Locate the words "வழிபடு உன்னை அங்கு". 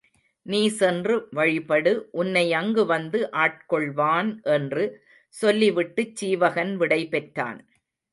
1.31-2.85